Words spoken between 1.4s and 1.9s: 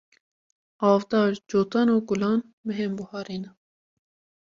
Cotan